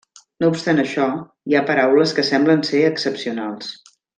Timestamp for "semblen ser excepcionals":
2.31-3.71